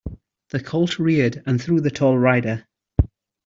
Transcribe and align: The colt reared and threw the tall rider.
The 0.49 0.59
colt 0.59 0.97
reared 0.97 1.43
and 1.45 1.61
threw 1.61 1.79
the 1.79 1.91
tall 1.91 2.17
rider. 2.17 2.65